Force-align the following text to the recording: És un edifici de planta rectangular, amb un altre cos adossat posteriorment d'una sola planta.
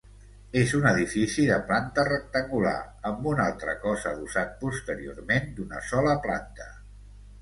És 0.59 0.71
un 0.77 0.85
edifici 0.91 1.43
de 1.49 1.59
planta 1.67 2.05
rectangular, 2.07 2.75
amb 3.11 3.29
un 3.33 3.41
altre 3.45 3.77
cos 3.87 4.07
adossat 4.13 4.57
posteriorment 4.65 5.55
d'una 5.61 5.85
sola 5.91 6.17
planta. 6.25 6.69